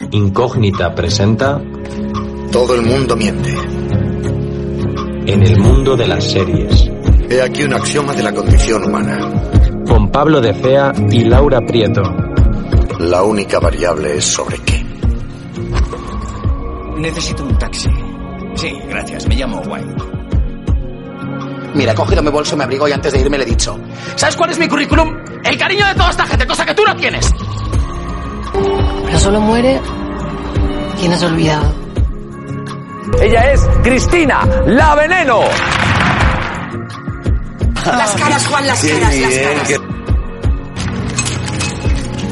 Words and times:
Incógnita 0.00 0.94
presenta 0.94 1.60
Todo 2.50 2.74
el 2.74 2.82
mundo 2.82 3.16
miente. 3.16 3.54
En 5.26 5.42
el 5.42 5.58
mundo 5.58 5.96
de 5.96 6.06
las 6.06 6.24
series. 6.24 6.90
He 7.30 7.40
aquí 7.40 7.62
un 7.62 7.74
axioma 7.74 8.12
de 8.12 8.22
la 8.22 8.32
condición 8.32 8.84
humana. 8.84 9.18
Con 9.86 10.10
Pablo 10.10 10.40
de 10.40 10.52
Fea 10.54 10.92
y 11.10 11.24
Laura 11.24 11.60
Prieto. 11.60 12.02
La 12.98 13.22
única 13.22 13.60
variable 13.60 14.16
es 14.16 14.24
sobre 14.24 14.58
qué. 14.58 14.84
Necesito 16.98 17.44
un 17.44 17.56
taxi. 17.58 17.90
Sí, 18.54 18.72
gracias. 18.88 19.26
Me 19.28 19.36
llamo 19.36 19.60
White. 19.60 19.94
Mira, 21.74 21.92
he 21.92 21.94
cogido 21.94 22.22
mi 22.22 22.30
bolso, 22.30 22.56
me 22.56 22.64
abrigo 22.64 22.86
y 22.88 22.92
antes 22.92 23.12
de 23.12 23.20
irme 23.20 23.38
le 23.38 23.44
he 23.44 23.48
dicho. 23.48 23.78
¿Sabes 24.16 24.36
cuál 24.36 24.50
es 24.50 24.58
mi 24.58 24.68
currículum? 24.68 25.08
El 25.44 25.58
cariño 25.58 25.86
de 25.86 25.94
toda 25.94 26.10
esta 26.10 26.26
gente, 26.26 26.46
cosa 26.46 26.64
que 26.64 26.74
tú 26.74 26.82
no 26.86 26.94
tienes. 26.94 27.32
Pero 29.14 29.26
solo 29.26 29.40
muere 29.40 29.80
quien 30.98 31.12
es 31.12 31.22
olvidado. 31.22 31.72
Ella 33.22 33.52
es 33.52 33.60
Cristina, 33.84 34.44
la 34.66 34.96
veneno. 34.96 35.38
Las 37.86 38.12
caras, 38.16 38.46
Juan, 38.48 38.66
las 38.66 38.84
caras, 38.84 39.16
las 39.16 39.34
caras. 39.38 39.80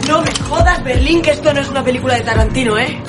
No 0.09 0.23
me 0.23 0.31
jodas, 0.48 0.83
Berlín, 0.83 1.23
que 1.23 1.31
esto 1.31 1.55
no 1.55 1.61
es 1.61 1.69
una 1.69 1.84
película 1.84 2.15
de 2.15 2.23
Tarantino, 2.23 2.77
¿eh? 2.77 3.01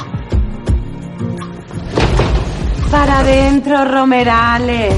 Para 2.92 3.22
adentro, 3.22 3.86
Romerales. 3.86 4.94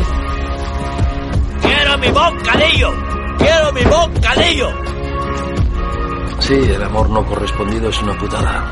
¡Quiero 1.62 1.98
mi 1.98 2.10
bocadillo! 2.10 2.94
¡Quiero 3.38 3.72
mi 3.72 3.84
bocadillo! 3.86 4.85
Sí, 6.48 6.54
el 6.54 6.84
amor 6.84 7.10
no 7.10 7.26
correspondido 7.26 7.90
es 7.90 8.04
una 8.04 8.16
putada. 8.20 8.72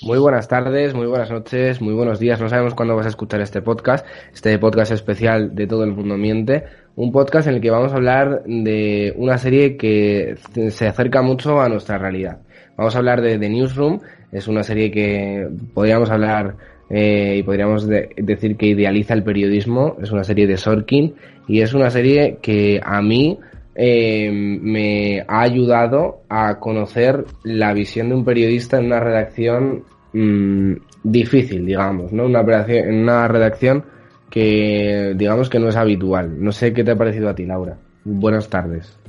Muy 0.00 0.18
buenas 0.18 0.48
tardes, 0.48 0.94
muy 0.94 1.06
buenas 1.06 1.30
noches, 1.30 1.82
muy 1.82 1.92
buenos 1.92 2.18
días. 2.18 2.40
No 2.40 2.48
sabemos 2.48 2.74
cuándo 2.74 2.96
vas 2.96 3.04
a 3.04 3.10
escuchar 3.10 3.42
este 3.42 3.60
podcast, 3.60 4.06
este 4.32 4.58
podcast 4.58 4.92
especial 4.92 5.54
de 5.54 5.66
Todo 5.66 5.84
el 5.84 5.92
Mundo 5.92 6.16
Miente. 6.16 6.64
Un 6.96 7.12
podcast 7.12 7.48
en 7.48 7.56
el 7.56 7.60
que 7.60 7.70
vamos 7.70 7.92
a 7.92 7.96
hablar 7.96 8.44
de 8.46 9.12
una 9.18 9.36
serie 9.36 9.76
que 9.76 10.36
se 10.70 10.88
acerca 10.88 11.20
mucho 11.20 11.60
a 11.60 11.68
nuestra 11.68 11.98
realidad. 11.98 12.38
Vamos 12.78 12.94
a 12.94 12.98
hablar 12.98 13.20
de 13.20 13.38
The 13.38 13.50
Newsroom. 13.50 14.00
Es 14.32 14.48
una 14.48 14.62
serie 14.62 14.90
que 14.90 15.50
podríamos 15.74 16.08
hablar 16.08 16.56
eh, 16.90 17.36
y 17.38 17.42
podríamos 17.44 17.86
de 17.86 18.10
decir 18.16 18.56
que 18.56 18.66
idealiza 18.66 19.14
el 19.14 19.22
periodismo. 19.22 19.96
Es 20.02 20.10
una 20.10 20.24
serie 20.24 20.46
de 20.46 20.56
Sorkin 20.56 21.14
y 21.46 21.60
es 21.60 21.72
una 21.72 21.88
serie 21.88 22.38
que 22.42 22.80
a 22.84 23.00
mí 23.00 23.38
eh, 23.74 24.30
me 24.32 25.20
ha 25.26 25.40
ayudado 25.42 26.22
a 26.28 26.58
conocer 26.58 27.24
la 27.44 27.72
visión 27.72 28.08
de 28.08 28.16
un 28.16 28.24
periodista 28.24 28.78
en 28.78 28.86
una 28.86 29.00
redacción 29.00 29.84
mmm, 30.12 30.72
difícil, 31.04 31.64
digamos, 31.64 32.12
¿no? 32.12 32.26
Una, 32.26 32.42
una 32.42 33.28
redacción 33.28 33.84
que 34.28 35.14
digamos 35.16 35.48
que 35.48 35.58
no 35.58 35.68
es 35.68 35.76
habitual. 35.76 36.42
No 36.42 36.52
sé 36.52 36.72
qué 36.72 36.84
te 36.84 36.90
ha 36.90 36.96
parecido 36.96 37.28
a 37.28 37.34
ti, 37.34 37.46
Laura. 37.46 37.78
Buenas 38.04 38.48
tardes. 38.48 38.99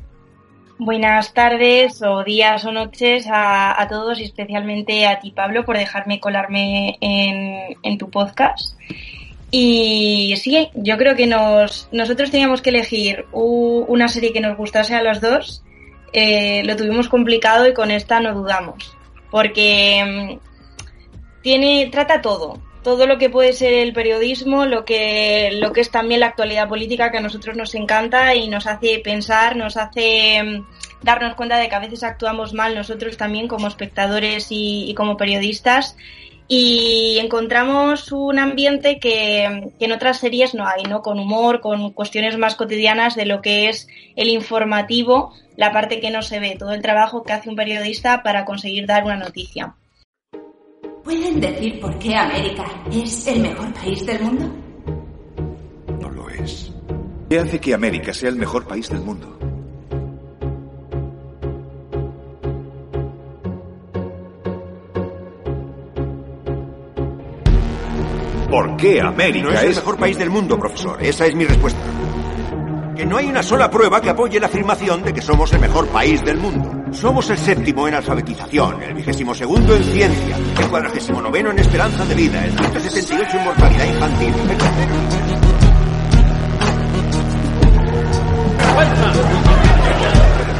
Buenas 0.83 1.35
tardes 1.35 2.01
o 2.01 2.23
días 2.23 2.65
o 2.65 2.71
noches 2.71 3.27
a, 3.27 3.79
a, 3.79 3.87
todos 3.87 4.19
y 4.19 4.23
especialmente 4.23 5.05
a 5.05 5.19
ti, 5.19 5.29
Pablo, 5.29 5.63
por 5.63 5.77
dejarme 5.77 6.19
colarme 6.19 6.97
en, 7.01 7.77
en 7.83 7.97
tu 7.99 8.09
podcast. 8.09 8.75
Y 9.51 10.33
sí, 10.37 10.71
yo 10.73 10.97
creo 10.97 11.15
que 11.15 11.27
nos, 11.27 11.87
nosotros 11.91 12.31
teníamos 12.31 12.63
que 12.63 12.71
elegir 12.71 13.27
una 13.31 14.07
serie 14.07 14.33
que 14.33 14.39
nos 14.39 14.57
gustase 14.57 14.95
a 14.95 15.03
los 15.03 15.21
dos. 15.21 15.63
Eh, 16.13 16.63
lo 16.65 16.75
tuvimos 16.75 17.09
complicado 17.09 17.67
y 17.67 17.75
con 17.75 17.91
esta 17.91 18.19
no 18.19 18.33
dudamos. 18.33 18.97
Porque 19.29 20.39
tiene, 21.43 21.89
trata 21.91 22.23
todo. 22.23 22.59
Todo 22.83 23.05
lo 23.05 23.19
que 23.19 23.29
puede 23.29 23.53
ser 23.53 23.73
el 23.73 23.93
periodismo, 23.93 24.65
lo 24.65 24.85
que, 24.85 25.51
lo 25.53 25.71
que 25.71 25.81
es 25.81 25.91
también 25.91 26.19
la 26.19 26.27
actualidad 26.27 26.67
política 26.67 27.11
que 27.11 27.19
a 27.19 27.21
nosotros 27.21 27.55
nos 27.55 27.75
encanta 27.75 28.33
y 28.33 28.47
nos 28.47 28.65
hace 28.65 28.99
pensar, 28.99 29.55
nos 29.55 29.77
hace 29.77 30.63
darnos 31.03 31.35
cuenta 31.35 31.57
de 31.57 31.69
que 31.69 31.75
a 31.75 31.79
veces 31.79 32.03
actuamos 32.03 32.53
mal 32.53 32.75
nosotros 32.75 33.17
también 33.17 33.47
como 33.47 33.67
espectadores 33.67 34.47
y, 34.49 34.93
como 34.95 35.17
periodistas 35.17 35.95
y 36.47 37.17
encontramos 37.21 38.11
un 38.11 38.37
ambiente 38.37 38.99
que, 38.99 39.71
en 39.79 39.91
otras 39.91 40.19
series 40.19 40.53
no 40.53 40.67
hay, 40.67 40.83
¿no? 40.83 41.01
Con 41.01 41.17
humor, 41.19 41.61
con 41.61 41.91
cuestiones 41.91 42.37
más 42.37 42.55
cotidianas 42.55 43.15
de 43.15 43.25
lo 43.25 43.41
que 43.41 43.69
es 43.69 43.87
el 44.15 44.27
informativo, 44.27 45.33
la 45.55 45.71
parte 45.71 46.01
que 46.01 46.11
no 46.11 46.21
se 46.21 46.39
ve, 46.39 46.57
todo 46.59 46.73
el 46.73 46.81
trabajo 46.81 47.23
que 47.23 47.31
hace 47.31 47.49
un 47.49 47.55
periodista 47.55 48.21
para 48.21 48.43
conseguir 48.43 48.85
dar 48.85 49.05
una 49.05 49.15
noticia. 49.15 49.75
¿Pueden 51.03 51.39
decir 51.39 51.79
por 51.79 51.97
qué 51.97 52.15
América 52.15 52.65
es 52.91 53.27
el 53.27 53.41
mejor 53.41 53.73
país 53.73 54.05
del 54.05 54.21
mundo? 54.21 54.51
No 55.99 56.09
lo 56.09 56.29
es. 56.29 56.71
¿Qué 57.29 57.39
hace 57.39 57.59
que 57.59 57.73
América 57.73 58.13
sea 58.13 58.29
el 58.29 58.35
mejor 58.35 58.67
país 58.67 58.87
del 58.89 59.01
mundo? 59.01 59.37
¿Por 68.51 68.77
qué 68.77 69.01
América 69.01 69.47
no 69.47 69.53
es 69.53 69.63
el 69.63 69.75
mejor 69.75 69.97
país 69.97 70.17
del 70.17 70.29
mundo, 70.29 70.59
profesor? 70.59 71.01
Esa 71.01 71.25
es 71.25 71.33
mi 71.33 71.45
respuesta. 71.45 71.79
Que 72.95 73.05
no 73.05 73.17
hay 73.17 73.27
una 73.27 73.41
sola 73.41 73.71
prueba 73.71 74.01
que 74.01 74.09
apoye 74.09 74.39
la 74.39 74.47
afirmación 74.47 75.01
de 75.03 75.13
que 75.13 75.21
somos 75.21 75.51
el 75.53 75.61
mejor 75.61 75.87
país 75.87 76.21
del 76.23 76.37
mundo. 76.37 76.70
Somos 76.93 77.29
el 77.29 77.37
séptimo 77.37 77.87
en 77.87 77.95
alfabetización, 77.95 78.83
el 78.83 78.93
vigésimo 78.93 79.33
segundo 79.33 79.75
en 79.75 79.83
ciencia, 79.83 80.37
el 80.59 80.67
cuadragésimo 80.67 81.21
noveno 81.21 81.51
en 81.51 81.59
esperanza 81.59 82.05
de 82.05 82.15
vida, 82.15 82.45
el 82.45 82.51
178 82.51 83.37
en 83.37 83.43
mortalidad 83.45 83.85
infantil. 83.85 84.33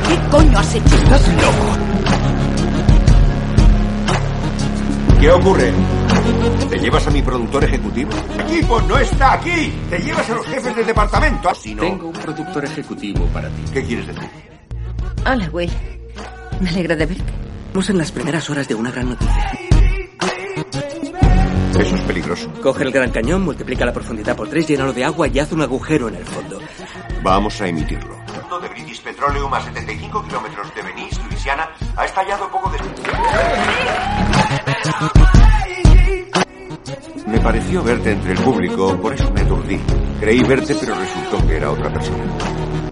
¿Qué 0.08 0.20
coño 0.30 0.60
has 0.60 0.76
hecho? 0.76 0.96
Estás 0.96 1.28
loco. 1.28 1.92
¿Qué 5.20 5.32
ocurre? 5.32 5.74
¿Te 6.70 6.80
llevas 6.80 7.08
a 7.08 7.12
mi 7.12 7.22
productor 7.22 7.64
ejecutivo? 7.66 8.12
¡El 8.34 8.42
equipo 8.42 8.82
no 8.82 8.98
está 8.98 9.34
aquí! 9.34 9.72
¡Te 9.90 10.00
llevas 10.00 10.28
a 10.30 10.36
los 10.36 10.48
jefes 10.48 10.76
del 10.76 10.86
departamento! 10.88 11.54
Si 11.54 11.76
no... 11.76 11.84
Tengo 11.84 12.08
un 12.08 12.14
productor 12.14 12.66
ejecutivo 12.66 13.26
para 13.28 13.50
ti. 13.50 13.64
¿Qué 13.74 13.84
quieres 13.84 14.08
decir? 14.08 14.30
Hola, 15.26 15.50
Will. 15.52 15.72
Me 16.62 16.70
alegro 16.70 16.96
de 16.96 17.06
verte. 17.08 17.34
Estamos 17.66 17.90
en 17.90 17.98
las 17.98 18.12
primeras 18.12 18.48
horas 18.52 18.68
de 18.68 18.76
una 18.76 18.92
gran 18.92 19.10
noticia. 19.10 19.52
Eso 21.80 21.96
es 21.96 22.02
peligroso. 22.04 22.52
Coge 22.62 22.84
el 22.84 22.92
gran 22.92 23.10
cañón, 23.10 23.42
multiplica 23.42 23.84
la 23.84 23.92
profundidad 23.92 24.36
por 24.36 24.48
tres, 24.48 24.68
llénalo 24.68 24.94
de 24.94 25.04
agua 25.04 25.28
y 25.28 25.40
haz 25.40 25.52
un 25.52 25.62
agujero 25.64 26.08
en 26.10 26.16
el 26.16 26.24
fondo. 26.24 26.60
Vamos 27.24 27.60
a 27.62 27.68
emitirlo. 27.68 28.16
de 28.62 28.70
British 28.70 29.02
Petroleum 29.02 29.52
a 29.52 29.62
75 29.62 30.24
kilómetros 30.24 30.76
de 30.76 30.84
Venice, 30.84 31.20
Luisiana, 31.28 31.68
ha 31.96 32.06
estallado 32.06 32.48
poco 32.52 32.70
después. 32.70 32.96
Me 37.26 37.40
pareció 37.40 37.82
verte 37.82 38.12
entre 38.12 38.34
el 38.34 38.40
público, 38.40 38.96
por 39.02 39.14
eso 39.14 39.32
me 39.32 39.42
aturdí. 39.42 39.80
Creí 40.20 40.44
verte, 40.44 40.76
pero 40.80 40.94
resultó 40.94 41.48
que 41.48 41.58
era 41.58 41.72
otra 41.72 41.92
persona. 41.92 42.91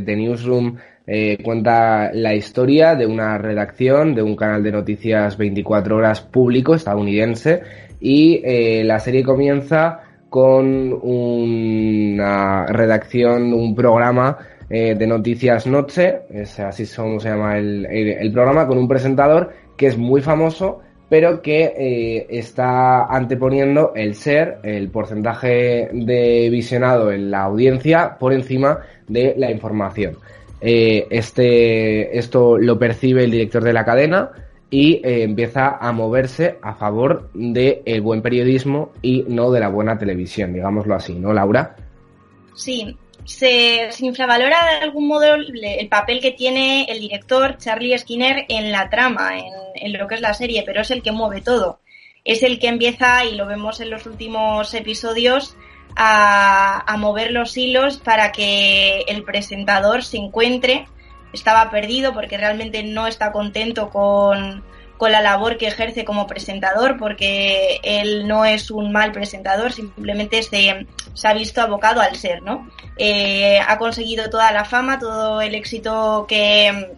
The 0.00 0.16
Newsroom 0.16 0.76
eh, 1.06 1.38
cuenta 1.42 2.10
la 2.14 2.34
historia 2.34 2.94
de 2.94 3.06
una 3.06 3.36
redacción 3.36 4.14
de 4.14 4.22
un 4.22 4.34
canal 4.36 4.62
de 4.62 4.72
noticias 4.72 5.36
24 5.36 5.96
horas 5.96 6.22
público 6.22 6.74
estadounidense 6.74 7.62
y 8.00 8.40
eh, 8.42 8.82
la 8.84 8.98
serie 9.00 9.22
comienza 9.22 10.00
con 10.30 10.92
una 11.02 12.66
redacción, 12.66 13.52
un 13.52 13.74
programa 13.74 14.38
eh, 14.68 14.94
de 14.94 15.06
noticias 15.06 15.66
noche, 15.66 16.20
es 16.30 16.58
así 16.58 16.86
como 16.96 17.20
se 17.20 17.28
llama 17.28 17.58
el, 17.58 17.86
el, 17.86 18.32
programa, 18.32 18.66
con 18.66 18.78
un 18.78 18.88
presentador 18.88 19.52
que 19.76 19.86
es 19.86 19.98
muy 19.98 20.22
famoso, 20.22 20.80
pero 21.08 21.42
que 21.42 21.74
eh, 21.76 22.26
está 22.30 23.04
anteponiendo 23.04 23.92
el 23.94 24.14
ser, 24.14 24.58
el 24.62 24.88
porcentaje 24.88 25.90
de 25.92 26.48
visionado 26.50 27.12
en 27.12 27.30
la 27.30 27.42
audiencia 27.42 28.16
por 28.18 28.32
encima 28.32 28.80
de 29.06 29.34
la 29.36 29.50
información. 29.50 30.16
Eh, 30.60 31.06
este, 31.10 32.18
esto 32.18 32.56
lo 32.56 32.78
percibe 32.78 33.24
el 33.24 33.30
director 33.30 33.62
de 33.62 33.72
la 33.72 33.84
cadena 33.84 34.30
y 34.70 34.94
eh, 35.04 35.22
empieza 35.22 35.76
a 35.76 35.92
moverse 35.92 36.58
a 36.62 36.74
favor 36.74 37.28
del 37.34 38.00
buen 38.00 38.22
periodismo 38.22 38.92
y 39.02 39.24
no 39.28 39.50
de 39.50 39.60
la 39.60 39.68
buena 39.68 39.98
televisión, 39.98 40.52
digámoslo 40.52 40.94
así, 40.94 41.14
¿no, 41.14 41.32
Laura? 41.32 41.76
Sí, 42.54 42.96
se, 43.24 43.90
infravalora 44.00 44.78
de 44.78 44.84
algún 44.84 45.08
modo 45.08 45.34
el 45.34 45.88
papel 45.88 46.20
que 46.20 46.32
tiene 46.32 46.84
el 46.84 47.00
director 47.00 47.56
Charlie 47.58 47.98
Skinner 47.98 48.44
en 48.48 48.70
la 48.72 48.90
trama, 48.90 49.32
en, 49.74 49.92
lo 49.92 50.06
que 50.06 50.16
es 50.16 50.20
la 50.20 50.34
serie, 50.34 50.62
pero 50.64 50.82
es 50.82 50.90
el 50.90 51.02
que 51.02 51.12
mueve 51.12 51.40
todo. 51.40 51.80
Es 52.24 52.42
el 52.42 52.58
que 52.58 52.68
empieza, 52.68 53.24
y 53.24 53.34
lo 53.34 53.46
vemos 53.46 53.80
en 53.80 53.90
los 53.90 54.06
últimos 54.06 54.72
episodios, 54.74 55.56
a 55.96 56.96
mover 56.98 57.30
los 57.30 57.56
hilos 57.56 57.98
para 57.98 58.32
que 58.32 59.04
el 59.08 59.22
presentador 59.22 60.02
se 60.02 60.16
encuentre. 60.16 60.86
Estaba 61.32 61.70
perdido 61.70 62.14
porque 62.14 62.38
realmente 62.38 62.82
no 62.82 63.06
está 63.06 63.32
contento 63.32 63.90
con, 63.90 64.64
con 64.96 65.10
la 65.10 65.20
labor 65.20 65.56
que 65.56 65.66
ejerce 65.66 66.04
como 66.04 66.26
presentador, 66.26 66.96
porque 66.98 67.80
él 67.82 68.26
no 68.28 68.44
es 68.44 68.70
un 68.70 68.92
mal 68.92 69.12
presentador, 69.12 69.72
simplemente 69.72 70.42
se, 70.42 70.86
se 71.14 71.28
ha 71.28 71.34
visto 71.34 71.60
abocado 71.60 72.00
al 72.00 72.16
ser, 72.16 72.42
¿no? 72.42 72.68
Eh, 72.96 73.58
ha 73.66 73.78
conseguido 73.78 74.30
toda 74.30 74.52
la 74.52 74.64
fama, 74.64 74.98
todo 74.98 75.40
el 75.40 75.54
éxito 75.54 76.26
que, 76.28 76.90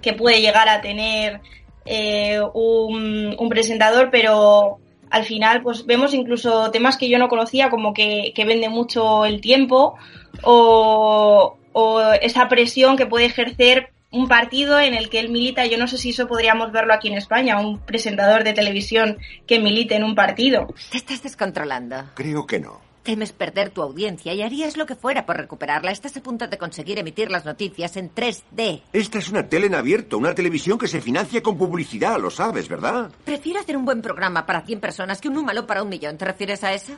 que 0.00 0.12
puede 0.12 0.40
llegar 0.40 0.68
a 0.68 0.80
tener 0.80 1.40
eh, 1.84 2.40
un, 2.54 3.34
un, 3.38 3.48
presentador, 3.48 4.10
pero 4.10 4.78
al 5.10 5.24
final 5.24 5.62
pues 5.62 5.84
vemos 5.86 6.14
incluso 6.14 6.70
temas 6.70 6.96
que 6.96 7.08
yo 7.08 7.18
no 7.18 7.28
conocía, 7.28 7.70
como 7.70 7.92
que, 7.92 8.32
que 8.34 8.44
vende 8.44 8.68
mucho 8.68 9.24
el 9.24 9.40
tiempo 9.40 9.96
o, 10.42 11.56
o 11.72 12.00
esa 12.20 12.48
presión 12.48 12.96
que 12.96 13.06
puede 13.06 13.26
ejercer 13.26 13.90
un 14.16 14.28
partido 14.28 14.80
en 14.80 14.94
el 14.94 15.10
que 15.10 15.20
él 15.20 15.28
milita, 15.28 15.66
yo 15.66 15.78
no 15.78 15.86
sé 15.86 15.98
si 15.98 16.10
eso 16.10 16.26
podríamos 16.26 16.72
verlo 16.72 16.94
aquí 16.94 17.08
en 17.08 17.18
España, 17.18 17.60
un 17.60 17.78
presentador 17.80 18.44
de 18.44 18.54
televisión 18.54 19.18
que 19.46 19.60
milite 19.60 19.94
en 19.94 20.04
un 20.04 20.14
partido. 20.14 20.66
Te 20.90 20.96
estás 20.96 21.22
descontrolando. 21.22 21.96
Creo 22.14 22.46
que 22.46 22.58
no. 22.58 22.80
Temes 23.02 23.32
perder 23.32 23.70
tu 23.70 23.82
audiencia 23.82 24.34
y 24.34 24.42
harías 24.42 24.76
lo 24.76 24.84
que 24.84 24.96
fuera 24.96 25.26
por 25.26 25.36
recuperarla. 25.36 25.92
Estás 25.92 26.16
a 26.16 26.22
punto 26.22 26.48
de 26.48 26.58
conseguir 26.58 26.98
emitir 26.98 27.30
las 27.30 27.44
noticias 27.44 27.96
en 27.96 28.12
3D. 28.12 28.82
Esta 28.92 29.18
es 29.18 29.28
una 29.28 29.48
tele 29.48 29.66
en 29.66 29.76
abierto, 29.76 30.18
una 30.18 30.34
televisión 30.34 30.76
que 30.76 30.88
se 30.88 31.00
financia 31.00 31.40
con 31.40 31.56
publicidad, 31.56 32.18
lo 32.18 32.30
sabes, 32.30 32.68
¿verdad? 32.68 33.12
Prefiero 33.24 33.60
hacer 33.60 33.76
un 33.76 33.84
buen 33.84 34.02
programa 34.02 34.44
para 34.44 34.62
100 34.62 34.80
personas 34.80 35.20
que 35.20 35.28
un 35.28 35.34
número 35.34 35.66
para 35.68 35.84
un 35.84 35.88
millón. 35.88 36.18
¿Te 36.18 36.24
refieres 36.24 36.64
a 36.64 36.72
eso? 36.72 36.94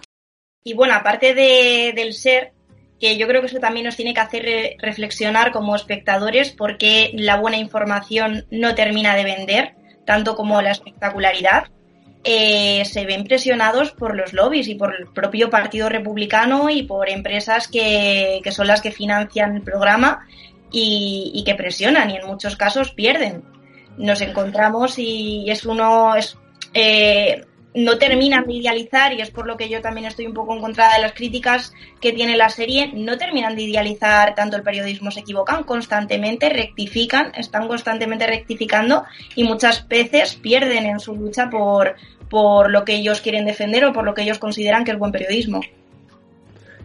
Y 0.64 0.72
bueno, 0.72 0.94
aparte 0.94 1.34
de, 1.34 1.92
del 1.94 2.14
ser, 2.14 2.52
que 3.00 3.16
yo 3.16 3.26
creo 3.28 3.40
que 3.40 3.46
eso 3.46 3.58
también 3.58 3.86
nos 3.86 3.96
tiene 3.96 4.14
que 4.14 4.20
hacer 4.20 4.76
reflexionar 4.78 5.52
como 5.52 5.76
espectadores 5.76 6.50
porque 6.50 7.10
la 7.14 7.36
buena 7.36 7.56
información 7.56 8.46
no 8.50 8.74
termina 8.74 9.14
de 9.14 9.24
vender, 9.24 9.74
tanto 10.04 10.34
como 10.34 10.60
la 10.62 10.72
espectacularidad. 10.72 11.68
Eh, 12.24 12.84
se 12.84 13.06
ven 13.06 13.24
presionados 13.24 13.92
por 13.92 14.16
los 14.16 14.32
lobbies 14.32 14.66
y 14.68 14.74
por 14.74 14.94
el 14.94 15.06
propio 15.06 15.50
Partido 15.50 15.88
Republicano 15.88 16.68
y 16.68 16.82
por 16.82 17.08
empresas 17.08 17.68
que, 17.68 18.40
que 18.42 18.50
son 18.50 18.66
las 18.66 18.82
que 18.82 18.90
financian 18.90 19.54
el 19.54 19.62
programa 19.62 20.26
y, 20.70 21.42
que 21.44 21.54
presionan 21.54 22.10
y 22.10 22.16
en 22.16 22.26
muchos 22.26 22.56
casos 22.56 22.92
pierden. 22.92 23.44
Nos 23.96 24.20
encontramos 24.20 24.98
y 24.98 25.50
es 25.50 25.64
uno, 25.64 26.14
eh, 26.74 27.44
no 27.74 27.98
terminan 27.98 28.46
de 28.46 28.54
idealizar, 28.54 29.12
y 29.12 29.20
es 29.20 29.30
por 29.30 29.46
lo 29.46 29.56
que 29.56 29.68
yo 29.68 29.80
también 29.80 30.06
estoy 30.06 30.26
un 30.26 30.34
poco 30.34 30.54
en 30.54 30.60
contra 30.60 30.92
de 30.94 31.02
las 31.02 31.12
críticas 31.12 31.72
que 32.00 32.12
tiene 32.12 32.36
la 32.36 32.48
serie, 32.48 32.90
no 32.94 33.18
terminan 33.18 33.56
de 33.56 33.62
idealizar 33.62 34.34
tanto 34.34 34.56
el 34.56 34.62
periodismo, 34.62 35.10
se 35.10 35.20
equivocan 35.20 35.64
constantemente, 35.64 36.48
rectifican, 36.48 37.32
están 37.36 37.68
constantemente 37.68 38.26
rectificando 38.26 39.04
y 39.34 39.44
muchas 39.44 39.86
veces 39.86 40.34
pierden 40.36 40.86
en 40.86 40.98
su 40.98 41.14
lucha 41.14 41.50
por, 41.50 41.94
por 42.30 42.70
lo 42.70 42.84
que 42.84 42.94
ellos 42.96 43.20
quieren 43.20 43.44
defender 43.44 43.84
o 43.84 43.92
por 43.92 44.04
lo 44.04 44.14
que 44.14 44.22
ellos 44.22 44.38
consideran 44.38 44.84
que 44.84 44.92
es 44.92 44.98
buen 44.98 45.12
periodismo. 45.12 45.60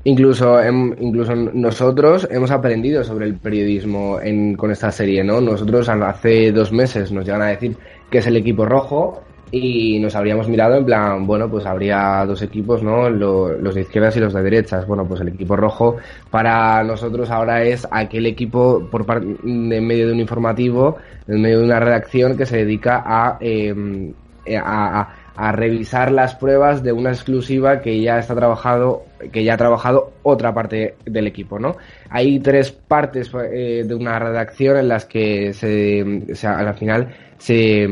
Incluso, 0.05 0.61
incluso 0.67 1.33
nosotros 1.33 2.27
hemos 2.29 2.51
aprendido 2.51 3.05
sobre 3.05 3.25
el 3.25 3.35
periodismo 3.35 4.19
en, 4.19 4.55
con 4.55 4.69
esta 4.69 4.91
serie, 4.91 5.23
¿no? 5.23 5.39
Nosotros 5.39 5.87
hace 5.87 6.51
dos 6.51 6.73
meses 6.73 7.13
nos 7.13 7.23
llegan 7.23 7.41
a 7.41 7.47
decir 7.47 7.77
que 8.11 8.17
es 8.17 8.27
el 8.27 8.35
equipo 8.35 8.65
rojo 8.65 9.23
y 9.55 9.99
nos 9.99 10.15
habríamos 10.15 10.49
mirado 10.49 10.75
en 10.77 10.83
plan, 10.83 11.27
bueno, 11.27 11.47
pues 11.47 11.67
habría 11.67 12.25
dos 12.25 12.41
equipos, 12.41 12.81
¿no? 12.81 13.07
Lo, 13.07 13.55
los 13.55 13.75
de 13.75 13.81
izquierdas 13.81 14.17
y 14.17 14.19
los 14.19 14.33
de 14.33 14.41
derechas. 14.41 14.87
Bueno, 14.87 15.05
pues 15.05 15.21
el 15.21 15.27
equipo 15.27 15.55
rojo 15.55 15.97
para 16.31 16.83
nosotros 16.83 17.29
ahora 17.29 17.61
es 17.63 17.87
aquel 17.91 18.25
equipo 18.25 18.87
por 18.89 19.05
parte, 19.05 19.27
en 19.43 19.85
medio 19.85 20.07
de 20.07 20.13
un 20.13 20.19
informativo, 20.19 20.97
en 21.27 21.39
medio 21.39 21.59
de 21.59 21.65
una 21.65 21.79
redacción 21.79 22.35
que 22.35 22.47
se 22.47 22.65
dedica 22.65 23.03
a, 23.05 23.37
eh, 23.41 24.11
a, 24.57 25.51
revisar 25.51 26.11
las 26.11 26.33
pruebas 26.33 26.81
de 26.81 26.91
una 26.91 27.11
exclusiva 27.11 27.79
que 27.79 28.01
ya 28.01 28.17
está 28.17 28.33
trabajado, 28.33 29.03
que 29.31 29.43
ya 29.43 29.53
ha 29.53 29.57
trabajado 29.57 30.13
otra 30.23 30.51
parte 30.51 30.95
del 31.05 31.27
equipo, 31.27 31.59
¿no? 31.59 31.77
Hay 32.09 32.39
tres 32.39 32.71
partes 32.71 33.31
eh, 33.51 33.83
de 33.85 33.93
una 33.93 34.17
redacción 34.17 34.77
en 34.77 34.87
las 34.87 35.05
que 35.05 35.53
se, 35.53 36.23
o 36.31 36.35
sea, 36.35 36.57
al 36.57 36.73
final 36.73 37.09
se 37.37 37.87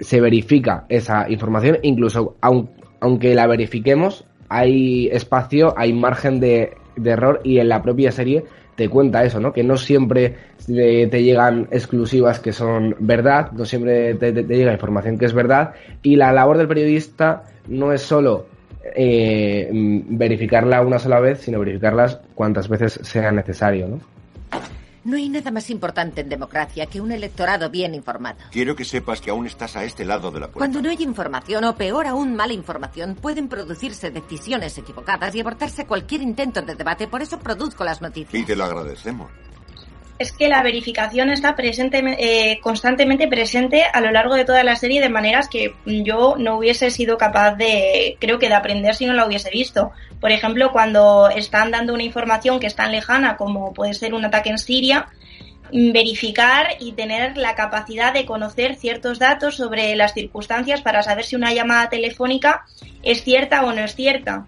se 0.00 0.20
verifica 0.20 0.84
esa 0.88 1.30
información, 1.30 1.78
incluso 1.82 2.36
aun, 2.40 2.70
aunque 3.00 3.34
la 3.34 3.46
verifiquemos, 3.46 4.24
hay 4.48 5.08
espacio, 5.08 5.74
hay 5.76 5.92
margen 5.92 6.40
de, 6.40 6.76
error 7.04 7.40
y 7.44 7.58
en 7.58 7.68
la 7.68 7.82
propia 7.82 8.10
serie 8.10 8.44
te 8.74 8.88
cuenta 8.88 9.24
eso, 9.24 9.40
¿no? 9.40 9.52
Que 9.52 9.62
no 9.62 9.76
siempre 9.76 10.34
te, 10.66 11.22
llegan 11.22 11.68
exclusivas 11.70 12.40
que 12.40 12.52
son 12.52 12.94
verdad, 13.00 13.52
no 13.52 13.64
siempre 13.64 14.14
te, 14.14 14.32
te, 14.32 14.42
llega 14.42 14.72
información 14.72 15.18
que 15.18 15.24
es 15.24 15.32
verdad 15.32 15.72
y 16.02 16.16
la 16.16 16.32
labor 16.32 16.58
del 16.58 16.68
periodista 16.68 17.44
no 17.68 17.92
es 17.92 18.02
solo 18.02 18.46
eh, 18.94 19.68
verificarla 19.72 20.82
una 20.82 20.98
sola 20.98 21.20
vez, 21.20 21.40
sino 21.40 21.58
verificarlas 21.58 22.20
cuantas 22.34 22.68
veces 22.68 23.00
sea 23.02 23.32
necesario, 23.32 23.88
¿no? 23.88 24.00
No 25.06 25.16
hay 25.16 25.28
nada 25.28 25.52
más 25.52 25.70
importante 25.70 26.22
en 26.22 26.28
democracia 26.28 26.86
que 26.86 27.00
un 27.00 27.12
electorado 27.12 27.70
bien 27.70 27.94
informado. 27.94 28.38
Quiero 28.50 28.74
que 28.74 28.84
sepas 28.84 29.20
que 29.20 29.30
aún 29.30 29.46
estás 29.46 29.76
a 29.76 29.84
este 29.84 30.04
lado 30.04 30.32
de 30.32 30.40
la 30.40 30.46
puerta. 30.46 30.58
Cuando 30.58 30.82
no 30.82 30.90
hay 30.90 31.00
información, 31.00 31.62
o 31.62 31.76
peor 31.76 32.08
aún 32.08 32.34
mala 32.34 32.52
información, 32.52 33.14
pueden 33.14 33.48
producirse 33.48 34.10
decisiones 34.10 34.76
equivocadas 34.78 35.32
y 35.36 35.40
abortarse 35.40 35.86
cualquier 35.86 36.22
intento 36.22 36.60
de 36.60 36.74
debate. 36.74 37.06
Por 37.06 37.22
eso 37.22 37.38
produzco 37.38 37.84
las 37.84 38.02
noticias. 38.02 38.34
Y 38.34 38.44
te 38.44 38.56
lo 38.56 38.64
agradecemos. 38.64 39.30
Es 40.18 40.32
que 40.32 40.48
la 40.48 40.62
verificación 40.62 41.30
está 41.30 41.54
presente, 41.54 42.02
eh, 42.18 42.58
constantemente 42.60 43.28
presente 43.28 43.84
a 43.84 44.00
lo 44.00 44.10
largo 44.10 44.34
de 44.34 44.46
toda 44.46 44.64
la 44.64 44.76
serie 44.76 45.00
de 45.00 45.10
maneras 45.10 45.48
que 45.48 45.74
yo 45.84 46.36
no 46.38 46.56
hubiese 46.56 46.90
sido 46.90 47.18
capaz 47.18 47.54
de, 47.56 48.16
creo 48.18 48.38
que 48.38 48.48
de 48.48 48.54
aprender 48.54 48.94
si 48.94 49.04
no 49.04 49.12
la 49.12 49.26
hubiese 49.26 49.50
visto. 49.50 49.92
Por 50.20 50.32
ejemplo, 50.32 50.72
cuando 50.72 51.28
están 51.28 51.70
dando 51.70 51.92
una 51.92 52.02
información 52.02 52.58
que 52.58 52.66
es 52.66 52.74
tan 52.74 52.92
lejana 52.92 53.36
como 53.36 53.74
puede 53.74 53.92
ser 53.92 54.14
un 54.14 54.24
ataque 54.24 54.48
en 54.48 54.58
Siria, 54.58 55.08
verificar 55.72 56.76
y 56.80 56.92
tener 56.92 57.36
la 57.36 57.54
capacidad 57.54 58.12
de 58.12 58.24
conocer 58.24 58.76
ciertos 58.76 59.18
datos 59.18 59.56
sobre 59.56 59.94
las 59.96 60.14
circunstancias 60.14 60.80
para 60.80 61.02
saber 61.02 61.24
si 61.24 61.36
una 61.36 61.52
llamada 61.52 61.88
telefónica 61.88 62.64
es 63.02 63.22
cierta 63.22 63.64
o 63.64 63.72
no 63.72 63.84
es 63.84 63.94
cierta. 63.94 64.46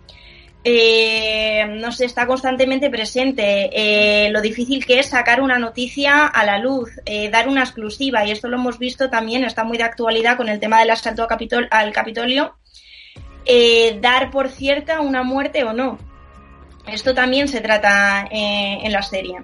Eh, 0.71 1.65
no 1.67 1.93
sé, 1.93 2.05
está 2.05 2.27
constantemente 2.27 2.91
presente. 2.91 3.71
Eh, 3.73 4.29
lo 4.31 4.43
difícil 4.43 4.85
que 4.85 4.99
es 4.99 5.07
sacar 5.07 5.41
una 5.41 5.59
noticia 5.59 6.27
a 6.27 6.45
la 6.45 6.59
luz, 6.59 6.91
eh, 7.07 7.31
dar 7.31 7.49
una 7.49 7.63
exclusiva, 7.63 8.27
y 8.27 8.33
esto 8.33 8.49
lo 8.49 8.59
hemos 8.59 8.79
visto 8.79 9.09
también, 9.09 9.45
está 9.45 9.65
muy 9.65 9.79
de 9.79 9.85
actualidad 9.85 10.37
con 10.37 10.51
el 10.51 10.61
tema 10.61 10.81
del 10.81 10.91
asalto 10.91 11.27
al 11.71 11.93
Capitolio, 11.93 12.57
eh, 13.47 13.99
dar 14.03 14.31
por 14.31 14.51
cierta 14.51 15.01
una 15.01 15.23
muerte 15.23 15.65
o 15.65 15.73
no. 15.73 15.99
Esto 16.87 17.15
también 17.15 17.49
se 17.49 17.63
trata 17.63 18.29
en 18.31 18.93
la 18.93 19.03
serie. 19.03 19.39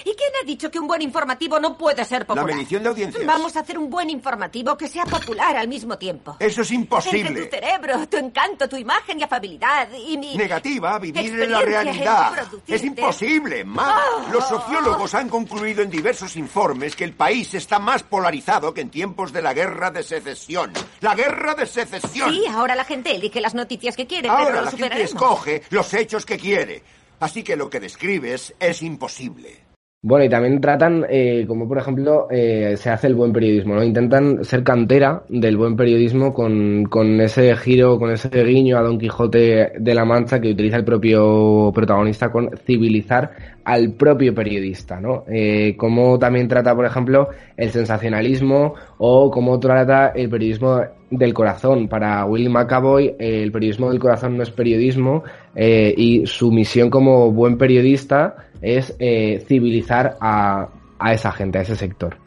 ¿Y 0.00 0.14
quién 0.14 0.30
ha 0.40 0.46
dicho 0.46 0.70
que 0.70 0.78
un 0.78 0.86
buen 0.86 1.02
informativo 1.02 1.60
no 1.60 1.76
puede 1.76 2.04
ser 2.04 2.26
popular? 2.26 2.48
La 2.48 2.54
medición 2.54 2.82
de 2.82 2.88
audiencias. 2.88 3.26
Vamos 3.26 3.56
a 3.56 3.60
hacer 3.60 3.78
un 3.78 3.90
buen 3.90 4.10
informativo 4.10 4.76
que 4.76 4.88
sea 4.88 5.04
popular 5.04 5.56
al 5.56 5.68
mismo 5.68 5.98
tiempo. 5.98 6.36
Eso 6.38 6.62
es 6.62 6.70
imposible. 6.70 7.28
Entre 7.28 7.44
tu 7.44 7.50
cerebro, 7.50 8.08
tu 8.08 8.16
encanto, 8.16 8.68
tu 8.68 8.76
imagen 8.76 9.20
y 9.20 9.22
afabilidad 9.22 9.88
y 9.92 10.16
mi... 10.16 10.36
Negativa, 10.36 10.98
vivir 10.98 11.42
en 11.42 11.50
la 11.50 11.60
realidad. 11.60 12.32
Es 12.66 12.84
imposible, 12.84 13.64
más. 13.64 14.02
Oh. 14.14 14.32
Los 14.32 14.48
sociólogos 14.48 15.14
han 15.14 15.28
concluido 15.28 15.82
en 15.82 15.90
diversos 15.90 16.36
informes 16.36 16.96
que 16.96 17.04
el 17.04 17.14
país 17.14 17.54
está 17.54 17.78
más 17.78 18.02
polarizado 18.02 18.72
que 18.74 18.80
en 18.80 18.90
tiempos 18.90 19.32
de 19.32 19.42
la 19.42 19.52
guerra 19.52 19.90
de 19.90 20.02
secesión. 20.02 20.72
¡La 21.00 21.14
guerra 21.14 21.54
de 21.54 21.66
secesión! 21.66 22.32
Sí, 22.32 22.44
ahora 22.46 22.74
la 22.74 22.84
gente 22.84 23.14
elige 23.14 23.40
las 23.40 23.54
noticias 23.54 23.96
que 23.96 24.06
quiere, 24.06 24.28
ahora 24.28 24.44
pero 24.44 24.56
lo 24.58 24.64
la 24.64 24.70
gente 24.70 25.02
escoge 25.02 25.62
los 25.70 25.92
hechos 25.94 26.24
que 26.26 26.38
quiere. 26.38 26.82
Así 27.20 27.42
que 27.42 27.56
lo 27.56 27.70
que 27.70 27.80
describes 27.80 28.54
es 28.58 28.82
imposible. 28.82 29.71
Bueno, 30.04 30.24
y 30.24 30.28
también 30.28 30.60
tratan, 30.60 31.06
eh, 31.08 31.44
como 31.46 31.68
por 31.68 31.78
ejemplo, 31.78 32.26
eh, 32.28 32.76
se 32.76 32.90
hace 32.90 33.06
el 33.06 33.14
buen 33.14 33.32
periodismo, 33.32 33.76
¿no? 33.76 33.84
Intentan 33.84 34.42
ser 34.44 34.64
cantera 34.64 35.22
del 35.28 35.56
buen 35.56 35.76
periodismo 35.76 36.34
con, 36.34 36.86
con 36.86 37.20
ese 37.20 37.54
giro, 37.54 38.00
con 38.00 38.10
ese 38.10 38.28
guiño 38.42 38.76
a 38.76 38.82
Don 38.82 38.98
Quijote 38.98 39.74
de 39.78 39.94
la 39.94 40.04
Mancha 40.04 40.40
que 40.40 40.50
utiliza 40.50 40.76
el 40.78 40.84
propio 40.84 41.70
protagonista 41.72 42.32
con 42.32 42.50
civilizar 42.66 43.30
al 43.64 43.92
propio 43.92 44.34
periodista, 44.34 45.00
¿no? 45.00 45.22
Eh, 45.28 45.76
cómo 45.76 46.18
también 46.18 46.48
trata, 46.48 46.74
por 46.74 46.84
ejemplo, 46.84 47.28
el 47.56 47.70
sensacionalismo 47.70 48.74
o 48.98 49.30
cómo 49.30 49.60
trata 49.60 50.08
el 50.08 50.28
periodismo 50.28 50.82
del 51.12 51.34
corazón. 51.34 51.88
Para 51.88 52.24
Will 52.24 52.50
McAvoy, 52.50 53.14
eh, 53.18 53.42
el 53.42 53.52
periodismo 53.52 53.90
del 53.90 54.00
corazón 54.00 54.36
no 54.36 54.42
es 54.42 54.50
periodismo 54.50 55.22
eh, 55.54 55.94
y 55.96 56.26
su 56.26 56.50
misión 56.50 56.90
como 56.90 57.30
buen 57.30 57.58
periodista 57.58 58.36
es 58.60 58.94
eh, 58.98 59.44
civilizar 59.46 60.16
a, 60.20 60.68
a 60.98 61.12
esa 61.12 61.32
gente, 61.32 61.58
a 61.58 61.62
ese 61.62 61.76
sector. 61.76 62.21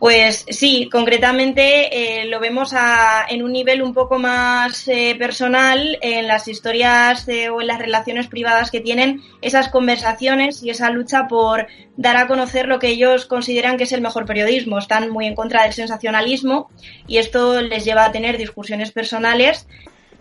Pues 0.00 0.46
sí, 0.48 0.88
concretamente 0.90 2.22
eh, 2.22 2.24
lo 2.24 2.40
vemos 2.40 2.72
a, 2.72 3.26
en 3.28 3.42
un 3.42 3.52
nivel 3.52 3.82
un 3.82 3.92
poco 3.92 4.18
más 4.18 4.88
eh, 4.88 5.14
personal, 5.18 5.98
en 6.00 6.26
las 6.26 6.48
historias 6.48 7.28
eh, 7.28 7.50
o 7.50 7.60
en 7.60 7.66
las 7.66 7.78
relaciones 7.78 8.26
privadas 8.26 8.70
que 8.70 8.80
tienen, 8.80 9.20
esas 9.42 9.68
conversaciones 9.68 10.62
y 10.62 10.70
esa 10.70 10.88
lucha 10.88 11.28
por 11.28 11.66
dar 11.98 12.16
a 12.16 12.28
conocer 12.28 12.66
lo 12.66 12.78
que 12.78 12.88
ellos 12.88 13.26
consideran 13.26 13.76
que 13.76 13.84
es 13.84 13.92
el 13.92 14.00
mejor 14.00 14.24
periodismo. 14.24 14.78
Están 14.78 15.10
muy 15.10 15.26
en 15.26 15.34
contra 15.34 15.64
del 15.64 15.74
sensacionalismo 15.74 16.70
y 17.06 17.18
esto 17.18 17.60
les 17.60 17.84
lleva 17.84 18.06
a 18.06 18.12
tener 18.12 18.38
discusiones 18.38 18.92
personales 18.92 19.66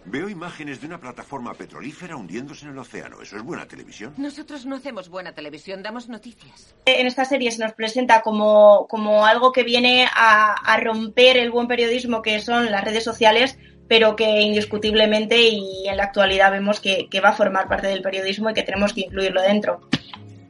Veo 0.06 0.30
imágenes 0.30 0.82
de 0.82 0.88
una 0.88 1.00
plataforma 1.00 1.54
petrolífera 1.54 2.16
hundiéndose 2.16 2.66
en 2.66 2.72
el 2.72 2.78
océano. 2.78 3.22
¿Eso 3.22 3.38
es 3.38 3.44
buena 3.44 3.68
televisión? 3.68 4.14
Nosotros 4.18 4.66
no 4.66 4.76
hacemos 4.76 5.10
buena 5.10 5.34
televisión, 5.34 5.84
damos 5.84 6.10
noticias. 6.10 6.76
En 6.86 7.08
esta 7.08 7.26
serie 7.26 7.52
se 7.52 7.62
nos 7.64 7.74
presenta 7.74 8.22
como, 8.22 8.88
como 8.88 9.26
algo 9.26 9.52
que 9.52 9.64
viene 9.64 10.08
a, 10.16 10.54
a 10.54 10.80
romper 10.80 11.38
el 11.38 11.52
buen 11.52 11.68
periodismo 11.68 12.22
que 12.22 12.40
son 12.40 12.72
las 12.72 12.84
redes 12.84 13.04
sociales, 13.04 13.58
pero 13.88 14.16
que 14.16 14.42
indiscutiblemente 14.42 15.50
y 15.50 15.88
en 15.88 15.98
la 15.98 16.06
actualidad 16.06 16.52
vemos 16.52 16.80
que, 16.80 17.08
que 17.10 17.22
va 17.22 17.30
a 17.30 17.34
formar 17.34 17.68
parte 17.68 17.88
del 17.88 18.02
periodismo 18.02 18.50
y 18.50 18.54
que 18.54 18.64
tenemos 18.64 18.94
que 18.94 19.02
incluirlo 19.02 19.42
dentro. 19.42 19.82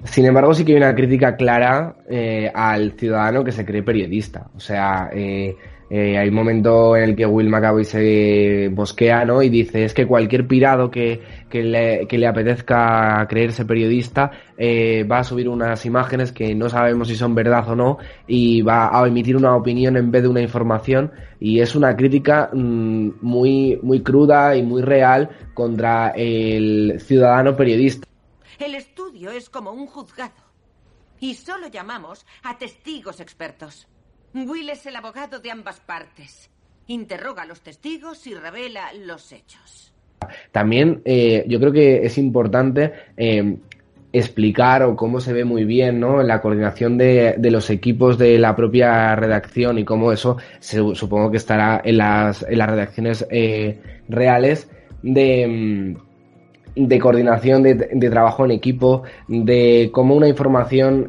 Sin 0.06 0.26
embargo, 0.26 0.54
sí 0.54 0.64
que 0.64 0.72
hay 0.74 0.78
una 0.78 0.96
crítica 0.96 1.36
clara 1.36 1.96
eh, 2.10 2.50
al 2.54 2.94
ciudadano 2.94 3.44
que 3.44 3.52
se 3.52 3.66
cree 3.66 3.84
periodista. 3.84 4.50
O 4.56 4.60
sea, 4.60 5.10
eh, 5.14 5.56
eh, 5.90 6.18
hay 6.20 6.30
un 6.30 6.36
momento 6.36 6.96
en 6.96 7.04
el 7.04 7.16
que 7.16 7.26
Will 7.26 7.50
McAvoy 7.50 7.84
se 7.84 8.70
bosquea, 8.72 9.26
¿no? 9.26 9.42
Y 9.42 9.50
dice, 9.50 9.84
es 9.86 9.94
que 9.96 10.06
cualquier 10.06 10.48
pirado 10.48 10.92
que, 10.92 11.22
que, 11.50 11.64
le, 11.64 12.28
apetezca 12.28 13.26
creerse 13.28 13.66
periodista 13.66 14.32
eh, 14.56 15.04
va 15.04 15.20
a 15.20 15.24
subir 15.24 15.50
unas 15.50 15.86
imágenes 15.86 16.32
que 16.32 16.54
no 16.54 16.70
sabemos 16.70 17.08
si 17.08 17.16
son 17.16 17.34
verdad 17.34 17.68
o 17.70 17.76
no 17.76 17.98
y 18.28 18.62
va 18.62 18.90
a 18.92 19.08
emitir 19.08 19.36
una 19.36 19.56
opinión 19.56 19.98
en 19.98 20.12
vez 20.12 20.22
de 20.22 20.28
una 20.28 20.42
información 20.42 21.12
y 21.40 21.60
es 21.60 21.76
una 21.76 21.96
crítica 21.96 22.52
mmm, 22.54 23.10
muy, 23.22 23.80
muy 23.82 24.04
cruda 24.04 24.56
y 24.56 24.62
muy 24.62 24.84
real 24.84 25.30
contra 25.56 26.10
el 26.10 27.00
ciudadano 27.00 27.56
periodista. 27.56 28.08
El 28.60 28.76
estudio 28.76 29.32
es 29.32 29.50
como 29.50 29.72
un 29.72 29.88
juzgado 29.88 30.34
y 31.20 31.34
solo 31.34 31.68
llamamos 31.68 32.26
a 32.44 32.58
testigos 32.58 33.20
expertos. 33.20 33.88
Will 34.34 34.70
es 34.70 34.86
el 34.86 34.96
abogado 34.96 35.40
de 35.40 35.52
ambas 35.52 35.80
partes. 35.80 36.50
Interroga 36.88 37.44
a 37.44 37.46
los 37.46 37.62
testigos 37.62 38.26
y 38.28 38.34
revela 38.34 38.94
los 38.94 39.32
hechos. 39.32 39.94
También 40.52 41.02
eh, 41.06 41.46
yo 41.48 41.60
creo 41.60 41.72
que 41.72 42.06
es 42.06 42.18
importante 42.18 42.94
eh, 43.18 43.58
explicar 44.12 44.84
o 44.84 44.96
cómo 44.96 45.20
se 45.20 45.34
ve 45.34 45.46
muy 45.46 45.66
bien 45.66 46.00
¿no? 46.00 46.22
la 46.24 46.42
coordinación 46.42 46.98
de, 46.98 47.38
los 47.40 47.70
equipos 47.70 48.18
de 48.18 48.38
la 48.38 48.56
propia 48.56 49.16
redacción 49.16 49.78
y 49.78 49.86
cómo 49.86 50.12
eso 50.12 50.38
supongo 50.60 51.32
que 51.32 51.38
estará 51.38 51.82
en 51.84 51.98
las, 51.98 52.44
en 52.44 52.58
las 52.58 52.70
redacciones 52.70 53.26
eh, 53.30 53.80
reales 54.08 54.70
de 55.02 55.96
de 56.76 57.00
coordinación 57.00 57.64
de, 57.64 57.74
de, 57.74 58.10
trabajo 58.10 58.46
en 58.46 58.52
equipo, 58.52 59.04
de 59.28 59.90
cómo 59.92 60.16
una 60.16 60.30
información 60.30 61.08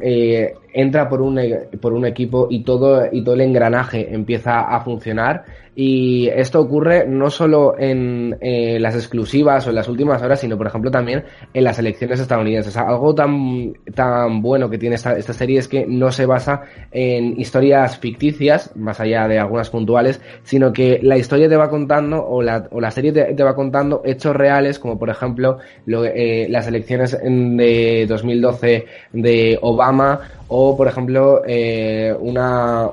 entra 0.73 1.09
por 1.09 1.21
un, 1.21 1.39
por 1.81 1.93
un 1.93 2.05
equipo 2.05 2.47
y 2.49 2.63
todo, 2.63 3.07
y 3.11 3.23
todo 3.23 3.35
el 3.35 3.41
engranaje 3.41 4.13
empieza 4.13 4.61
a 4.61 4.81
funcionar. 4.81 5.45
Y 5.73 6.27
esto 6.27 6.59
ocurre 6.59 7.07
no 7.07 7.29
solo 7.29 7.75
en 7.79 8.37
eh, 8.41 8.77
las 8.79 8.95
exclusivas 8.95 9.65
o 9.65 9.69
en 9.69 9.77
las 9.77 9.87
últimas 9.87 10.21
horas, 10.21 10.41
sino 10.41 10.57
por 10.57 10.67
ejemplo 10.67 10.91
también 10.91 11.23
en 11.53 11.63
las 11.63 11.79
elecciones 11.79 12.19
estadounidenses. 12.19 12.75
Algo 12.75 13.15
tan, 13.15 13.73
tan 13.95 14.41
bueno 14.41 14.69
que 14.69 14.77
tiene 14.77 14.95
esta, 14.95 15.17
esta 15.17 15.31
serie 15.31 15.59
es 15.59 15.69
que 15.69 15.85
no 15.87 16.11
se 16.11 16.25
basa 16.25 16.63
en 16.91 17.39
historias 17.39 17.97
ficticias, 17.97 18.75
más 18.75 18.99
allá 18.99 19.29
de 19.29 19.39
algunas 19.39 19.69
puntuales, 19.69 20.19
sino 20.43 20.73
que 20.73 20.99
la 21.03 21.17
historia 21.17 21.47
te 21.47 21.55
va 21.55 21.69
contando 21.69 22.21
o 22.21 22.41
la, 22.41 22.67
o 22.71 22.81
la 22.81 22.91
serie 22.91 23.13
te, 23.13 23.43
va 23.43 23.55
contando 23.55 24.01
hechos 24.03 24.35
reales, 24.35 24.77
como 24.77 24.99
por 24.99 25.09
ejemplo 25.09 25.59
lo, 25.85 26.03
eh, 26.03 26.47
las 26.49 26.67
elecciones 26.67 27.17
de 27.21 28.05
2012 28.09 28.85
de 29.13 29.57
Obama 29.61 30.19
o 30.49 30.75
por 30.75 30.89
ejemplo 30.89 31.43
eh, 31.47 32.13
una 32.19 32.89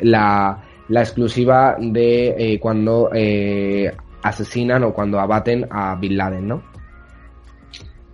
la 0.00 0.58
la 0.90 1.02
exclusiva 1.02 1.76
de 1.78 2.34
eh, 2.36 2.60
cuando 2.60 3.10
eh, 3.14 3.94
asesinan 4.22 4.82
o 4.84 4.92
cuando 4.92 5.20
abaten 5.20 5.66
a 5.70 5.94
Bin 5.94 6.16
Laden, 6.16 6.48
¿no? 6.48 6.70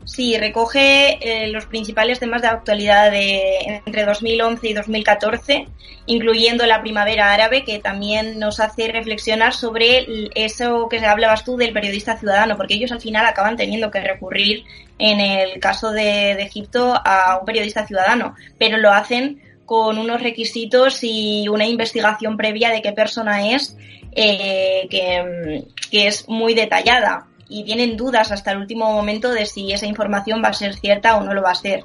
Sí, 0.05 0.37
recoge 0.39 1.19
eh, 1.21 1.49
los 1.49 1.67
principales 1.67 2.21
temas 2.21 2.41
de 2.41 2.49
actualidad 2.49 3.11
de 3.11 3.81
entre 3.85 4.05
2011 4.05 4.69
y 4.69 4.73
2014, 4.73 5.67
incluyendo 6.07 6.65
la 6.65 6.81
primavera 6.81 7.33
árabe, 7.33 7.65
que 7.65 7.81
también 7.81 8.39
nos 8.39 8.61
hace 8.61 8.87
reflexionar 8.89 9.53
sobre 9.53 10.07
eso 10.37 10.89
que 10.89 11.05
hablabas 11.05 11.45
tú 11.45 11.57
del 11.57 11.73
periodista 11.73 12.17
ciudadano, 12.19 12.57
porque 12.57 12.75
ellos 12.75 12.93
al 12.93 13.01
final 13.01 13.27
acaban 13.27 13.57
teniendo 13.57 13.91
que 13.91 14.01
recurrir, 14.01 14.65
en 14.99 15.19
el 15.19 15.59
caso 15.59 15.91
de, 15.91 16.37
de 16.37 16.43
Egipto, 16.43 16.95
a 17.05 17.39
un 17.41 17.47
periodista 17.47 17.85
ciudadano, 17.85 18.37
pero 18.59 18.79
lo 18.79 18.93
hacen 18.93 19.41
con 19.67 19.99
unos 19.99 20.23
requisitos 20.23 21.01
y 21.03 21.49
una 21.49 21.67
investigación 21.67 22.37
previa 22.37 22.71
de 22.71 22.81
qué 22.81 22.93
persona 22.93 23.53
es, 23.53 23.77
eh, 24.13 24.87
que, 24.89 25.65
que, 25.91 26.07
es 26.07 26.29
muy 26.29 26.55
detallada. 26.55 27.27
Y 27.49 27.65
tienen 27.65 27.97
dudas 27.97 28.33
hasta 28.33 28.53
el 28.53 28.59
último 28.59 28.93
momento 28.93 29.33
de 29.33 29.47
si 29.47 29.73
esa 29.73 29.87
información 29.87 30.43
va 30.43 30.49
a 30.49 30.53
ser 30.53 30.75
cierta 30.75 31.17
o 31.17 31.25
no 31.25 31.35
lo 31.35 31.43
va 31.43 31.51
a 31.51 31.55
ser. 31.55 31.85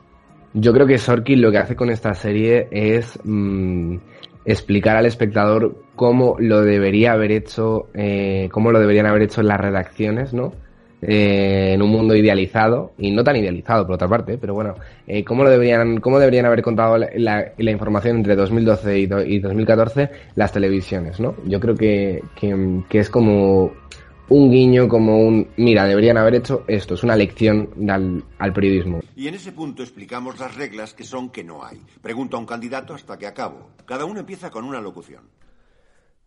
Yo 0.53 0.73
creo 0.73 0.88
que 0.88 0.97
Sorkin 0.97 1.41
lo 1.41 1.51
que 1.51 1.59
hace 1.59 1.75
con 1.75 1.89
esta 1.89 2.13
serie 2.13 2.67
es 2.71 3.17
mmm, 3.23 3.97
explicar 4.45 4.97
al 4.97 5.05
espectador 5.05 5.83
cómo 5.95 6.35
lo 6.39 6.61
debería 6.61 7.13
haber 7.13 7.31
hecho, 7.31 7.88
eh, 7.93 8.50
cómo 8.51 8.71
lo 8.71 8.79
deberían 8.79 9.05
haber 9.05 9.23
hecho 9.23 9.41
las 9.43 9.59
redacciones, 9.59 10.33
¿no? 10.33 10.53
Eh, 11.01 11.74
en 11.74 11.81
un 11.81 11.89
mundo 11.89 12.15
idealizado, 12.15 12.93
y 12.98 13.12
no 13.12 13.24
tan 13.24 13.36
idealizado 13.36 13.86
por 13.86 13.96
otra 13.96 14.08
parte, 14.08 14.38
pero 14.38 14.53
bueno, 14.53 14.75
eh, 15.08 15.24
¿cómo, 15.24 15.43
lo 15.43 15.50
deberían, 15.50 16.00
¿cómo 16.00 16.20
deberían 16.20 16.46
haber 16.46 16.62
contado 16.62 16.98
la, 16.98 17.10
la, 17.15 17.53
la 17.58 17.72
información 17.72 18.17
entre 18.17 18.36
2012 18.36 19.00
y, 19.00 19.08
do, 19.08 19.22
y, 19.24 19.39
2014 19.39 20.10
las 20.36 20.51
televisiones? 20.51 21.20
¿no? 21.20 21.36
Yo 21.46 21.60
creo 21.60 21.75
que, 21.75 22.22
que, 22.36 22.84
que, 22.88 23.00
es 23.00 23.10
como 23.10 23.72
un 24.29 24.51
guiño, 24.51 24.88
como 24.88 25.20
un, 25.20 25.48
mira, 25.58 25.86
deberían 25.86 26.17
haber 26.17 26.36
hecho 26.36 26.65
esto, 26.67 26.93
es 26.93 27.03
una 27.03 27.15
lección 27.15 27.70
al, 27.89 28.24
al 28.38 28.53
periodismo. 28.53 29.00
Y 29.15 29.27
en 29.27 29.34
ese 29.34 29.51
punto 29.51 29.81
explicamos 29.81 30.39
las 30.39 30.55
reglas 30.55 30.93
que 30.93 31.03
son 31.03 31.31
que 31.31 31.43
no 31.43 31.65
hay. 31.65 31.81
Pregunto 32.01 32.38
a 32.38 32.39
un 32.39 32.46
candidato 32.46 32.93
hasta 32.93 33.17
que 33.17 33.25
acabo. 33.25 33.72
Cada 33.86 34.05
uno 34.05 34.20
empieza 34.20 34.51
con 34.51 34.65
una 34.65 34.79
locución. 34.79 35.24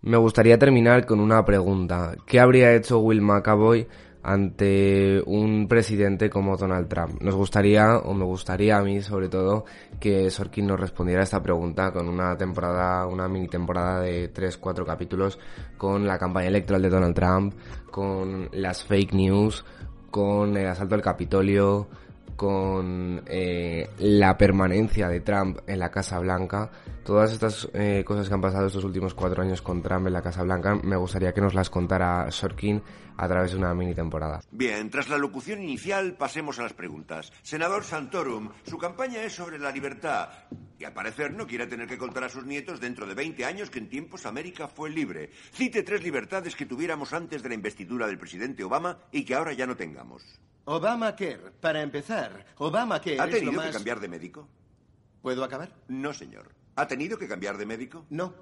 Me 0.02 0.19
gustaría 0.19 0.59
terminar 0.59 1.07
con 1.07 1.19
una 1.19 1.43
pregunta. 1.47 2.14
¿Qué 2.26 2.38
habría 2.38 2.75
hecho 2.75 2.99
Will 2.99 3.23
McAvoy 3.23 3.87
ante 4.25 5.23
un 5.26 5.69
presidente 5.69 6.31
como 6.31 6.57
Donald 6.57 6.88
Trump. 6.88 7.21
Nos 7.21 7.35
gustaría, 7.35 7.99
o 7.99 8.14
me 8.14 8.25
gustaría 8.25 8.78
a 8.78 8.83
mí 8.83 9.02
sobre 9.02 9.28
todo, 9.28 9.66
que 10.00 10.31
Sorkin 10.31 10.66
nos 10.66 10.81
respondiera 10.81 11.21
a 11.21 11.25
esta 11.25 11.43
pregunta 11.43 11.93
con 11.93 12.09
una 12.09 12.35
temporada, 12.37 13.07
una 13.07 13.28
mini 13.28 13.49
temporada 13.49 14.00
de 14.00 14.33
3-4 14.33 14.87
capítulos 14.87 15.38
con 15.76 16.07
la 16.07 16.19
campaña 16.19 16.49
electoral 16.49 16.81
de 16.81 16.88
Donald 16.88 17.14
Trump, 17.14 17.54
con 17.90 18.49
las 18.52 18.83
fake 18.83 19.12
news, 19.12 19.62
con 20.11 20.57
el 20.57 20.69
asalto 20.69 20.95
al 20.95 21.02
Capitolio, 21.02 21.87
con 22.36 23.22
eh, 23.26 23.88
la 23.98 24.36
permanencia 24.36 25.08
de 25.08 25.20
Trump 25.20 25.58
en 25.66 25.78
la 25.78 25.90
Casa 25.90 26.18
Blanca, 26.18 26.70
todas 27.04 27.32
estas 27.32 27.68
eh, 27.74 28.02
cosas 28.04 28.28
que 28.28 28.34
han 28.34 28.40
pasado 28.40 28.66
estos 28.66 28.84
últimos 28.84 29.14
cuatro 29.14 29.42
años 29.42 29.62
con 29.62 29.82
Trump 29.82 30.06
en 30.06 30.12
la 30.12 30.22
Casa 30.22 30.42
Blanca, 30.42 30.74
me 30.74 30.96
gustaría 30.96 31.32
que 31.32 31.40
nos 31.40 31.54
las 31.54 31.70
contara 31.70 32.30
Sorkin 32.30 32.82
a 33.16 33.28
través 33.28 33.52
de 33.52 33.58
una 33.58 33.74
mini 33.74 33.94
temporada. 33.94 34.40
Bien, 34.50 34.90
tras 34.90 35.08
la 35.08 35.18
locución 35.18 35.62
inicial, 35.62 36.14
pasemos 36.14 36.58
a 36.58 36.62
las 36.62 36.72
preguntas. 36.72 37.32
Senador 37.42 37.84
Santorum, 37.84 38.50
su 38.64 38.78
campaña 38.78 39.22
es 39.22 39.34
sobre 39.34 39.58
la 39.58 39.70
libertad. 39.70 40.30
Y 40.78 40.84
al 40.84 40.92
parecer 40.92 41.32
no 41.32 41.46
quiere 41.46 41.66
tener 41.66 41.86
que 41.86 41.98
contar 41.98 42.24
a 42.24 42.28
sus 42.28 42.44
nietos 42.44 42.80
dentro 42.80 43.06
de 43.06 43.14
20 43.14 43.44
años 43.44 43.70
que 43.70 43.78
en 43.78 43.88
tiempos 43.88 44.26
América 44.26 44.68
fue 44.68 44.90
libre. 44.90 45.30
Cite 45.52 45.82
tres 45.82 46.02
libertades 46.02 46.56
que 46.56 46.66
tuviéramos 46.66 47.12
antes 47.12 47.42
de 47.42 47.48
la 47.48 47.54
investidura 47.54 48.06
del 48.06 48.18
presidente 48.18 48.64
Obama 48.64 48.98
y 49.12 49.24
que 49.24 49.34
ahora 49.34 49.52
ya 49.52 49.66
no 49.66 49.76
tengamos. 49.76 50.22
Obamacare, 50.66 51.38
para 51.61 51.83
empezar. 51.83 52.44
Obamacare 52.59 53.21
¿Ha 53.21 53.26
tenido 53.26 53.38
es 53.38 53.44
lo 53.44 53.52
más... 53.52 53.66
que 53.66 53.73
cambiar 53.73 54.00
de 54.00 54.09
médico? 54.09 54.49
¿Puedo 55.21 55.44
acabar? 55.44 55.71
No, 55.88 56.12
señor. 56.12 56.49
¿Ha 56.76 56.87
tenido 56.87 57.18
que 57.18 57.28
cambiar 57.28 57.59
de 57.59 57.66
médico? 57.66 58.04
No. 58.11 58.33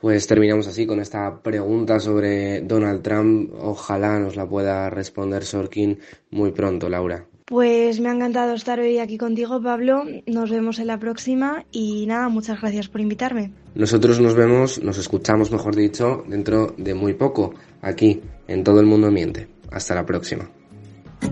Pues 0.00 0.26
terminamos 0.26 0.66
así 0.66 0.86
con 0.86 1.00
esta 1.00 1.40
pregunta 1.42 2.00
sobre 2.00 2.60
Donald 2.60 3.02
Trump. 3.02 3.52
Ojalá 3.58 4.18
nos 4.18 4.36
la 4.36 4.46
pueda 4.46 4.90
responder 4.90 5.44
Sorkin 5.44 5.98
muy 6.30 6.52
pronto, 6.52 6.88
Laura. 6.88 7.24
Pues 7.46 8.00
me 8.00 8.08
ha 8.08 8.12
encantado 8.12 8.54
estar 8.54 8.80
hoy 8.80 8.98
aquí 8.98 9.16
contigo, 9.16 9.62
Pablo. 9.62 10.04
Nos 10.26 10.50
vemos 10.50 10.80
en 10.80 10.88
la 10.88 10.98
próxima 10.98 11.64
y 11.70 12.04
nada, 12.06 12.28
muchas 12.28 12.60
gracias 12.60 12.88
por 12.88 13.00
invitarme. 13.00 13.52
Nosotros 13.76 14.20
nos 14.20 14.34
vemos, 14.34 14.82
nos 14.82 14.98
escuchamos, 14.98 15.52
mejor 15.52 15.76
dicho, 15.76 16.24
dentro 16.26 16.74
de 16.76 16.92
muy 16.94 17.14
poco, 17.14 17.54
aquí, 17.82 18.20
en 18.48 18.64
Todo 18.64 18.80
el 18.80 18.86
Mundo 18.86 19.12
Miente. 19.12 19.48
Hasta 19.70 19.94
la 19.94 20.04
próxima. 20.04 20.50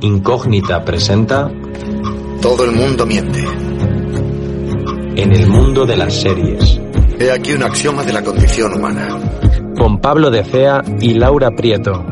Incógnita 0.01 0.85
presenta 0.85 1.51
Todo 2.41 2.65
el 2.65 2.73
mundo 2.73 3.07
miente. 3.07 3.45
En 5.17 5.33
el 5.33 5.47
mundo 5.49 5.87
de 5.87 5.97
las 5.97 6.15
series. 6.15 6.81
He 7.19 7.31
aquí 7.31 7.53
un 7.53 7.63
axioma 7.63 8.03
de 8.03 8.13
la 8.13 8.23
condición 8.23 8.75
humana. 8.75 9.09
Con 9.79 10.01
Pablo 10.01 10.31
de 10.31 10.45
Cea 10.45 10.83
y 11.01 11.15
Laura 11.15 11.51
Prieto. 11.57 12.05